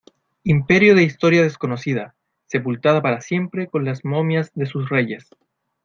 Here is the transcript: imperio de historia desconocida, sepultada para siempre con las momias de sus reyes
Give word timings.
imperio 0.43 0.95
de 0.95 1.03
historia 1.03 1.43
desconocida, 1.43 2.15
sepultada 2.47 3.03
para 3.03 3.21
siempre 3.21 3.67
con 3.67 3.85
las 3.85 4.03
momias 4.03 4.51
de 4.55 4.65
sus 4.65 4.89
reyes 4.89 5.29